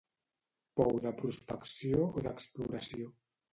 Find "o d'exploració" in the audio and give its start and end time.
2.09-3.15